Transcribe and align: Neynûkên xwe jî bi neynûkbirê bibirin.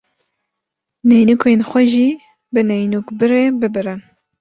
Neynûkên 1.07 1.59
xwe 1.69 1.83
jî 1.93 2.09
bi 2.53 2.61
neynûkbirê 2.69 3.45
bibirin. 3.61 4.01